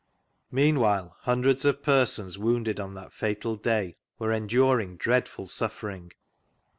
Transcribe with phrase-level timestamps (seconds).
[0.51, 6.11] Meanwhile hundreds of persons wounded on that fatal day were enduring dreadful suffering.